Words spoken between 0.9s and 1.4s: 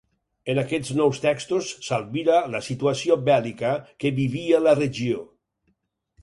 nous